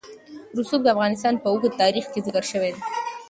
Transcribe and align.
رسوب 0.57 0.81
د 0.83 0.87
افغانستان 0.95 1.33
په 1.41 1.47
اوږده 1.51 1.77
تاریخ 1.81 2.05
کې 2.11 2.23
ذکر 2.27 2.43
شوی 2.51 2.69
دی. 2.75 2.81